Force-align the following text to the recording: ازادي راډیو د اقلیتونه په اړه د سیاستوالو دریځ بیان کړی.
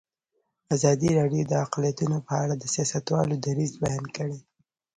ازادي 0.75 1.09
راډیو 1.19 1.43
د 1.47 1.53
اقلیتونه 1.65 2.17
په 2.27 2.33
اړه 2.43 2.53
د 2.57 2.63
سیاستوالو 2.75 3.35
دریځ 3.45 3.71
بیان 3.83 4.05
کړی. 4.17 4.37